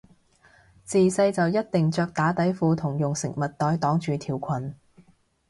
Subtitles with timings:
[0.83, 4.73] 自細就一定着打底褲同用食物袋擋住條裙